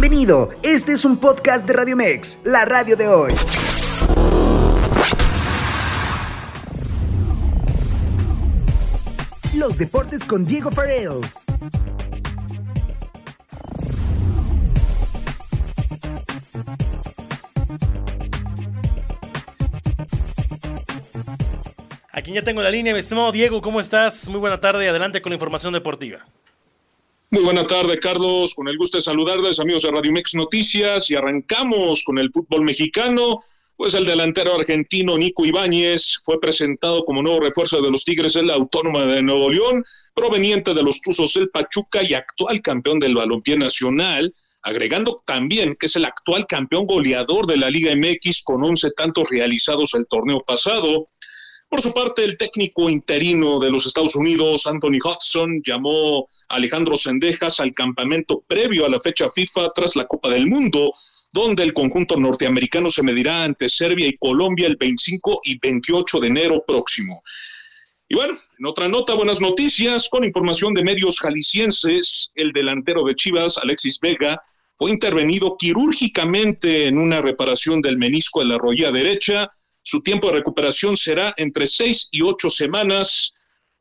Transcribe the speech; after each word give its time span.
Bienvenido, 0.00 0.50
este 0.62 0.92
es 0.92 1.04
un 1.04 1.16
podcast 1.16 1.66
de 1.66 1.72
Radio 1.72 1.96
Mex, 1.96 2.38
la 2.44 2.64
radio 2.64 2.96
de 2.96 3.08
hoy. 3.08 3.32
Los 9.56 9.76
deportes 9.76 10.24
con 10.24 10.46
Diego 10.46 10.70
Farrell. 10.70 11.20
Aquí 22.12 22.32
ya 22.34 22.42
tengo 22.42 22.62
la 22.62 22.70
línea, 22.70 22.92
mi 22.92 23.00
estimado 23.00 23.32
Diego, 23.32 23.60
¿cómo 23.60 23.80
estás? 23.80 24.28
Muy 24.28 24.38
buena 24.38 24.60
tarde, 24.60 24.88
adelante 24.88 25.20
con 25.20 25.30
la 25.30 25.34
información 25.34 25.72
deportiva. 25.72 26.24
Muy 27.30 27.42
buena 27.42 27.66
tarde, 27.66 27.98
Carlos. 27.98 28.54
Con 28.54 28.68
el 28.68 28.78
gusto 28.78 28.96
de 28.96 29.02
saludarles, 29.02 29.60
amigos 29.60 29.82
de 29.82 29.90
Radio 29.90 30.10
Mex 30.12 30.34
Noticias, 30.34 31.10
y 31.10 31.14
arrancamos 31.14 32.02
con 32.04 32.18
el 32.18 32.30
fútbol 32.32 32.64
mexicano. 32.64 33.38
Pues 33.76 33.92
el 33.92 34.06
delantero 34.06 34.54
argentino 34.54 35.18
Nico 35.18 35.44
Ibáñez 35.44 36.20
fue 36.24 36.40
presentado 36.40 37.04
como 37.04 37.22
nuevo 37.22 37.40
refuerzo 37.40 37.82
de 37.82 37.90
los 37.90 38.02
Tigres 38.04 38.34
en 38.36 38.46
la 38.46 38.54
Autónoma 38.54 39.04
de 39.04 39.20
Nuevo 39.20 39.50
León, 39.50 39.84
proveniente 40.14 40.72
de 40.72 40.82
los 40.82 41.02
Tuzos 41.02 41.34
del 41.34 41.50
Pachuca 41.50 42.00
y 42.02 42.14
actual 42.14 42.62
campeón 42.62 42.98
del 42.98 43.14
balompié 43.14 43.58
nacional, 43.58 44.34
agregando 44.62 45.18
también 45.26 45.76
que 45.78 45.84
es 45.84 45.96
el 45.96 46.06
actual 46.06 46.46
campeón 46.46 46.86
goleador 46.86 47.46
de 47.46 47.58
la 47.58 47.68
Liga 47.68 47.94
MX 47.94 48.42
con 48.42 48.64
11 48.64 48.90
tantos 48.96 49.28
realizados 49.28 49.92
el 49.92 50.06
torneo 50.08 50.40
pasado. 50.46 51.08
Por 51.68 51.82
su 51.82 51.92
parte, 51.92 52.24
el 52.24 52.38
técnico 52.38 52.88
interino 52.88 53.60
de 53.60 53.70
los 53.70 53.86
Estados 53.86 54.16
Unidos, 54.16 54.66
Anthony 54.66 54.98
Hudson, 55.04 55.62
llamó 55.62 56.26
a 56.48 56.56
Alejandro 56.56 56.96
Sendejas 56.96 57.60
al 57.60 57.74
campamento 57.74 58.42
previo 58.46 58.86
a 58.86 58.88
la 58.88 59.00
fecha 59.00 59.30
FIFA 59.30 59.70
tras 59.74 59.94
la 59.94 60.06
Copa 60.06 60.30
del 60.30 60.46
Mundo, 60.46 60.90
donde 61.32 61.62
el 61.62 61.74
conjunto 61.74 62.16
norteamericano 62.16 62.90
se 62.90 63.02
medirá 63.02 63.44
ante 63.44 63.68
Serbia 63.68 64.08
y 64.08 64.16
Colombia 64.16 64.66
el 64.66 64.76
25 64.76 65.40
y 65.44 65.58
28 65.58 66.20
de 66.20 66.26
enero 66.26 66.64
próximo. 66.66 67.22
Y 68.08 68.14
bueno, 68.14 68.38
en 68.58 68.66
otra 68.66 68.88
nota, 68.88 69.12
buenas 69.12 69.42
noticias, 69.42 70.08
con 70.08 70.24
información 70.24 70.72
de 70.72 70.82
medios 70.82 71.20
jaliscienses, 71.20 72.32
el 72.34 72.52
delantero 72.52 73.04
de 73.04 73.14
Chivas, 73.14 73.58
Alexis 73.58 74.00
Vega, 74.00 74.40
fue 74.74 74.90
intervenido 74.90 75.56
quirúrgicamente 75.58 76.86
en 76.86 76.96
una 76.96 77.20
reparación 77.20 77.82
del 77.82 77.98
menisco 77.98 78.40
de 78.40 78.46
la 78.46 78.56
rodilla 78.56 78.90
derecha, 78.90 79.50
su 79.88 80.02
tiempo 80.02 80.26
de 80.26 80.34
recuperación 80.34 80.98
será 80.98 81.32
entre 81.38 81.66
seis 81.66 82.10
y 82.12 82.20
ocho 82.20 82.50
semanas. 82.50 83.32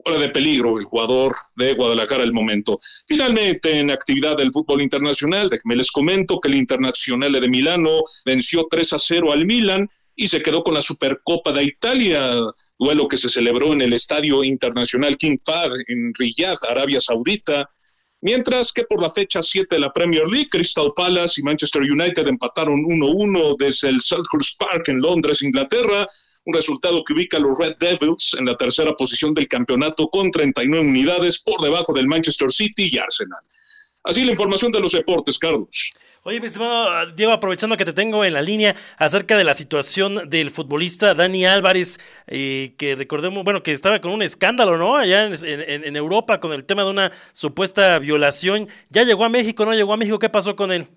Fuera 0.02 0.22
de 0.22 0.30
peligro 0.30 0.80
el 0.80 0.86
jugador 0.86 1.36
de 1.58 1.74
Guadalajara 1.74 2.24
al 2.24 2.32
momento. 2.32 2.80
Finalmente, 3.10 3.78
en 3.78 3.92
actividad 3.92 4.38
del 4.38 4.52
fútbol 4.52 4.82
internacional, 4.82 5.50
déjenme 5.50 5.76
les 5.76 5.92
comento 5.92 6.40
que 6.40 6.48
el 6.48 6.56
Internacional 6.56 7.34
de 7.34 7.50
Milano 7.50 7.90
venció 8.26 8.68
3 8.72 8.94
a 8.94 9.00
0 9.00 9.34
al 9.34 9.46
Milan 9.46 9.90
y 10.16 10.30
se 10.30 10.42
quedó 10.42 10.64
con 10.64 10.76
la 10.76 10.82
Supercopa 10.82 11.52
de 11.52 11.66
Italia, 11.66 12.32
duelo 12.80 13.10
que 13.10 13.18
se 13.18 13.28
celebró 13.28 13.74
en 13.74 13.82
el 13.82 13.92
Estadio 13.92 14.46
Internacional 14.46 15.18
King 15.18 15.36
Fahd 15.44 15.74
en 15.88 16.14
Riyadh, 16.14 16.58
Arabia 16.70 17.02
Saudita. 17.02 17.70
Mientras 18.22 18.72
que 18.72 18.84
por 18.84 19.02
la 19.02 19.12
fecha 19.12 19.42
7 19.42 19.76
de 19.76 19.80
la 19.80 19.94
Premier 19.94 20.28
League, 20.28 20.50
Crystal 20.50 20.92
Palace 20.96 21.40
y 21.40 21.44
Manchester 21.44 21.84
United 21.84 22.28
empataron 22.28 22.84
1-1 22.84 23.56
desde 23.60 23.90
el 23.90 24.02
Selhurst 24.02 24.58
Park 24.58 24.88
en 24.88 25.02
Londres, 25.02 25.44
Inglaterra, 25.44 26.08
un 26.46 26.54
resultado 26.54 27.04
que 27.04 27.14
ubica 27.14 27.38
a 27.38 27.42
los 27.42 27.58
Red 27.60 27.76
Devils 27.80 28.36
en 28.40 28.46
la 28.46 28.56
tercera 28.56 28.96
posición 28.96 29.34
del 29.34 29.48
campeonato 29.48 30.08
con 30.10 30.32
39 30.32 30.88
unidades 30.88 31.40
por 31.44 31.62
debajo 31.62 31.94
del 31.94 32.08
Manchester 32.08 32.50
City 32.50 32.90
y 32.92 32.98
Arsenal. 32.98 33.42
Así 34.04 34.24
la 34.24 34.32
información 34.32 34.72
de 34.72 34.80
los 34.80 34.94
deportes, 34.94 35.38
Carlos. 35.38 35.94
Oye, 36.28 36.42
mi 36.42 36.48
estimado 36.48 37.10
Diego, 37.14 37.32
aprovechando 37.32 37.78
que 37.78 37.86
te 37.86 37.94
tengo 37.94 38.26
en 38.26 38.34
la 38.34 38.42
línea 38.42 38.76
acerca 38.98 39.38
de 39.38 39.46
la 39.46 39.54
situación 39.54 40.30
del 40.30 40.52
futbolista 40.52 41.14
Dani 41.14 41.46
Álvarez, 41.46 42.02
eh, 42.28 42.76
que 42.78 42.98
recordemos, 42.98 43.46
bueno, 43.46 43.64
que 43.64 43.72
estaba 43.72 44.02
con 44.02 44.12
un 44.12 44.22
escándalo, 44.22 44.78
¿no? 44.78 44.98
Allá 44.98 45.26
en, 45.26 45.96
Europa 45.96 46.42
con 46.42 46.52
el 46.52 46.66
tema 46.66 46.84
de 46.84 46.90
una 46.90 47.14
supuesta 47.32 47.98
violación. 48.00 48.68
¿Ya 48.90 49.04
llegó 49.04 49.24
a 49.24 49.30
México, 49.30 49.64
no 49.64 49.74
llegó 49.74 49.94
a 49.94 49.98
México? 49.98 50.20
¿Qué 50.20 50.28
pasó 50.28 50.58
con 50.58 50.74
él? 50.74 50.90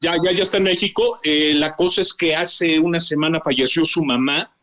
Ya, 0.00 0.14
ya, 0.24 0.32
ya 0.32 0.42
está 0.42 0.56
en 0.56 0.62
México. 0.62 1.20
Eh, 1.22 1.52
la 1.56 1.76
cosa 1.76 2.00
es 2.00 2.14
que 2.14 2.34
hace 2.34 2.78
una 2.78 2.98
semana 2.98 3.42
falleció 3.44 3.84
su 3.84 4.02
mamá. 4.06 4.56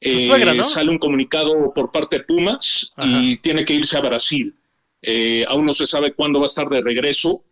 Eh, 0.00 0.28
sale 0.62 0.90
un 0.92 0.98
comunicado 0.98 1.72
por 1.74 1.90
parte 1.90 2.18
de 2.18 2.22
Pumas 2.22 2.94
y 2.98 3.36
tiene 3.38 3.64
que 3.64 3.74
irse 3.74 3.98
a 3.98 4.00
Brasil. 4.00 4.54
aún 5.48 5.66
no 5.66 5.72
se 5.72 5.88
sabe 5.88 6.14
cuándo 6.14 6.38
va 6.38 6.44
a 6.44 6.46
estar 6.46 6.68
de 6.68 6.82
regreso 6.82 7.42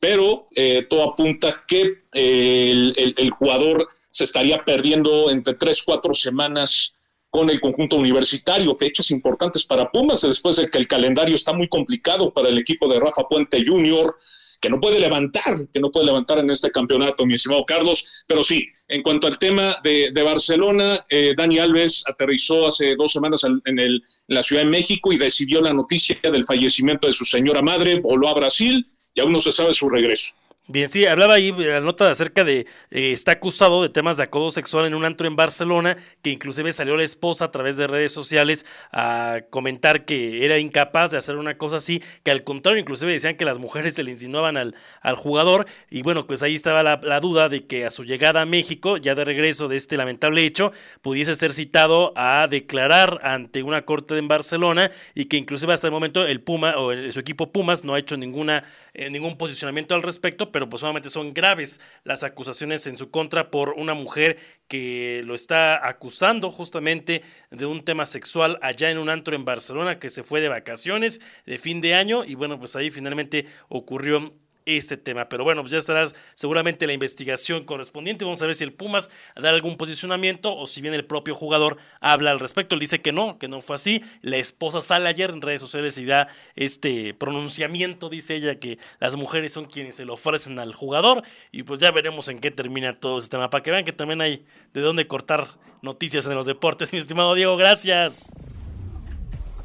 pero 0.00 0.48
eh, 0.54 0.86
todo 0.88 1.12
apunta 1.12 1.64
que 1.66 2.02
eh, 2.12 2.92
el, 3.16 3.30
jugador 3.30 3.86
se 4.10 4.24
estaría 4.24 4.64
perdiendo 4.64 5.30
entre 5.30 5.54
tres, 5.54 5.82
cuatro 5.84 6.14
semanas 6.14 6.94
con 7.30 7.50
el 7.50 7.60
conjunto 7.60 7.96
universitario, 7.96 8.76
fechas 8.76 9.10
importantes 9.10 9.64
para 9.64 9.90
Pumas, 9.90 10.22
después 10.22 10.56
de 10.56 10.70
que 10.70 10.78
el 10.78 10.86
calendario 10.86 11.34
está 11.34 11.52
muy 11.52 11.68
complicado 11.68 12.32
para 12.32 12.48
el 12.48 12.58
equipo 12.58 12.88
de 12.88 13.00
Rafa 13.00 13.24
Puente 13.28 13.62
Jr., 13.66 14.14
que 14.60 14.70
no 14.70 14.80
puede 14.80 14.98
levantar, 14.98 15.68
que 15.72 15.78
no 15.78 15.90
puede 15.90 16.06
levantar 16.06 16.38
en 16.38 16.50
este 16.50 16.72
campeonato, 16.72 17.24
mi 17.24 17.34
estimado 17.34 17.64
Carlos. 17.64 18.24
Pero 18.26 18.42
sí, 18.42 18.66
en 18.88 19.02
cuanto 19.02 19.28
al 19.28 19.38
tema 19.38 19.76
de, 19.84 20.10
Barcelona, 20.24 21.04
eh, 21.10 21.32
Dani 21.36 21.60
Alves 21.60 22.02
aterrizó 22.08 22.66
hace 22.66 22.96
dos 22.96 23.12
semanas 23.12 23.44
en, 23.44 23.78
el, 23.78 23.94
en 23.94 24.34
la 24.34 24.42
Ciudad 24.42 24.62
de 24.62 24.70
México 24.70 25.12
y 25.12 25.18
recibió 25.18 25.60
la 25.60 25.72
noticia 25.72 26.18
del 26.22 26.44
fallecimiento 26.44 27.06
de 27.06 27.12
su 27.12 27.24
señora 27.24 27.62
madre, 27.62 28.00
voló 28.00 28.26
a 28.28 28.34
Brasil 28.34 28.84
y 29.18 29.20
aún 29.20 29.32
no 29.32 29.40
se 29.40 29.50
sabe 29.50 29.74
su 29.74 29.90
regreso. 29.90 30.37
Bien, 30.70 30.90
sí, 30.90 31.06
hablaba 31.06 31.32
ahí 31.32 31.50
la 31.50 31.80
nota 31.80 32.10
acerca 32.10 32.44
de, 32.44 32.66
eh, 32.90 33.12
está 33.12 33.32
acusado 33.32 33.82
de 33.82 33.88
temas 33.88 34.18
de 34.18 34.24
acoso 34.24 34.50
sexual 34.50 34.84
en 34.84 34.94
un 34.94 35.06
antro 35.06 35.26
en 35.26 35.34
Barcelona, 35.34 35.96
que 36.20 36.28
inclusive 36.28 36.74
salió 36.74 36.94
la 36.94 37.04
esposa 37.04 37.46
a 37.46 37.50
través 37.50 37.78
de 37.78 37.86
redes 37.86 38.12
sociales 38.12 38.66
a 38.92 39.38
comentar 39.48 40.04
que 40.04 40.44
era 40.44 40.58
incapaz 40.58 41.10
de 41.10 41.16
hacer 41.16 41.36
una 41.36 41.56
cosa 41.56 41.76
así, 41.76 42.02
que 42.22 42.30
al 42.32 42.44
contrario, 42.44 42.78
inclusive 42.78 43.10
decían 43.12 43.38
que 43.38 43.46
las 43.46 43.58
mujeres 43.58 43.94
se 43.94 44.02
le 44.02 44.10
insinuaban 44.10 44.58
al, 44.58 44.74
al 45.00 45.16
jugador, 45.16 45.66
y 45.88 46.02
bueno, 46.02 46.26
pues 46.26 46.42
ahí 46.42 46.54
estaba 46.54 46.82
la, 46.82 47.00
la, 47.02 47.18
duda 47.20 47.48
de 47.48 47.66
que 47.66 47.86
a 47.86 47.90
su 47.90 48.04
llegada 48.04 48.42
a 48.42 48.46
México, 48.46 48.98
ya 48.98 49.14
de 49.14 49.24
regreso 49.24 49.68
de 49.68 49.76
este 49.78 49.96
lamentable 49.96 50.44
hecho, 50.44 50.72
pudiese 51.00 51.34
ser 51.34 51.54
citado 51.54 52.12
a 52.14 52.46
declarar 52.46 53.20
ante 53.22 53.62
una 53.62 53.86
corte 53.86 54.18
en 54.18 54.28
Barcelona, 54.28 54.90
y 55.14 55.24
que 55.24 55.38
inclusive 55.38 55.72
hasta 55.72 55.86
el 55.86 55.94
momento 55.94 56.26
el 56.26 56.42
Puma, 56.42 56.74
o 56.76 56.92
su 57.10 57.20
equipo 57.20 57.52
Pumas, 57.52 57.84
no 57.84 57.94
ha 57.94 57.98
hecho 57.98 58.18
ninguna, 58.18 58.64
eh, 58.92 59.08
ningún 59.08 59.38
posicionamiento 59.38 59.94
al 59.94 60.02
respecto, 60.02 60.52
pero 60.52 60.57
pues 60.66 60.80
solamente 60.80 61.10
son 61.10 61.34
graves 61.34 61.80
las 62.04 62.22
acusaciones 62.22 62.86
en 62.86 62.96
su 62.96 63.10
contra 63.10 63.50
por 63.50 63.74
una 63.76 63.92
mujer 63.92 64.38
que 64.66 65.22
lo 65.24 65.34
está 65.34 65.86
acusando 65.86 66.50
justamente 66.50 67.22
de 67.50 67.66
un 67.66 67.84
tema 67.84 68.06
sexual 68.06 68.58
allá 68.62 68.90
en 68.90 68.96
un 68.96 69.10
antro 69.10 69.36
en 69.36 69.44
Barcelona 69.44 69.98
que 69.98 70.08
se 70.08 70.24
fue 70.24 70.40
de 70.40 70.48
vacaciones 70.48 71.20
de 71.44 71.58
fin 71.58 71.80
de 71.80 71.94
año 71.94 72.24
y 72.24 72.34
bueno, 72.34 72.58
pues 72.58 72.76
ahí 72.76 72.90
finalmente 72.90 73.46
ocurrió 73.68 74.32
este 74.76 74.96
tema. 74.96 75.28
Pero 75.28 75.44
bueno, 75.44 75.62
pues 75.62 75.72
ya 75.72 75.78
estará 75.78 76.06
seguramente 76.34 76.86
la 76.86 76.92
investigación 76.92 77.64
correspondiente. 77.64 78.24
Vamos 78.24 78.42
a 78.42 78.46
ver 78.46 78.54
si 78.54 78.64
el 78.64 78.72
Pumas 78.72 79.10
da 79.34 79.48
algún 79.48 79.76
posicionamiento 79.76 80.54
o 80.54 80.66
si 80.66 80.80
bien 80.80 80.94
el 80.94 81.04
propio 81.04 81.34
jugador 81.34 81.78
habla 82.00 82.30
al 82.30 82.38
respecto. 82.38 82.74
Él 82.74 82.80
dice 82.80 83.00
que 83.00 83.12
no, 83.12 83.38
que 83.38 83.48
no 83.48 83.60
fue 83.60 83.76
así. 83.76 84.02
La 84.20 84.36
esposa 84.36 84.80
sale 84.80 85.08
ayer 85.08 85.30
en 85.30 85.40
redes 85.40 85.62
sociales 85.62 85.96
y 85.98 86.04
da 86.04 86.28
este 86.54 87.14
pronunciamiento, 87.14 88.08
dice 88.08 88.36
ella, 88.36 88.58
que 88.58 88.78
las 89.00 89.16
mujeres 89.16 89.52
son 89.52 89.66
quienes 89.66 89.96
se 89.96 90.04
lo 90.04 90.14
ofrecen 90.14 90.58
al 90.58 90.74
jugador. 90.74 91.22
Y 91.50 91.62
pues 91.62 91.80
ya 91.80 91.90
veremos 91.90 92.28
en 92.28 92.40
qué 92.40 92.50
termina 92.50 92.98
todo 93.00 93.18
este 93.18 93.30
tema. 93.30 93.50
Para 93.50 93.62
que 93.62 93.70
vean 93.70 93.84
que 93.84 93.92
también 93.92 94.20
hay 94.20 94.44
de 94.74 94.80
dónde 94.80 95.06
cortar 95.06 95.48
noticias 95.82 96.26
en 96.26 96.34
los 96.34 96.46
deportes. 96.46 96.92
Mi 96.92 96.98
estimado 96.98 97.34
Diego, 97.34 97.56
gracias. 97.56 98.32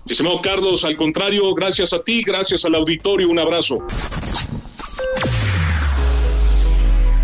Mi 0.06 0.12
estimado 0.12 0.42
Carlos, 0.42 0.84
al 0.84 0.98
contrario, 0.98 1.54
gracias 1.54 1.94
a 1.94 2.04
ti, 2.04 2.24
gracias 2.24 2.66
al 2.66 2.76
auditorio, 2.76 3.30
un 3.30 3.40
abrazo. 3.40 3.80